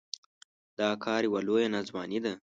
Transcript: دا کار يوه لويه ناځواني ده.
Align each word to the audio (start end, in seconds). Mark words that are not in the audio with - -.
دا 0.79 0.89
کار 1.03 1.21
يوه 1.27 1.39
لويه 1.47 1.67
ناځواني 1.73 2.19
ده. 2.25 2.33